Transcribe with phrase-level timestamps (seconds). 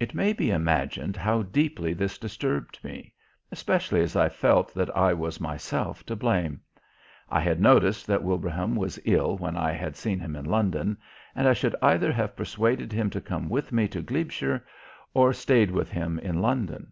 [0.00, 3.12] It may be imagined how deeply this disturbed me,
[3.52, 6.62] especially as I felt that I was myself to blame.
[7.28, 10.96] I had noticed that Wilbraham was ill when I had seen him in London,
[11.34, 14.64] and I should either have persuaded him to come with me to Glebeshire
[15.12, 16.90] or stayed with him in London.